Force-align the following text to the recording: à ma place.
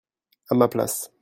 à 0.49 0.55
ma 0.55 0.67
place. 0.67 1.11